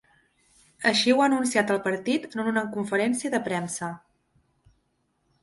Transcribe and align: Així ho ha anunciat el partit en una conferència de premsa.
Així 0.91 1.11
ho 1.15 1.19
ha 1.23 1.27
anunciat 1.31 1.73
el 1.75 1.81
partit 1.83 2.25
en 2.31 2.43
una 2.55 2.65
conferència 2.77 3.33
de 3.35 3.43
premsa. 3.51 3.93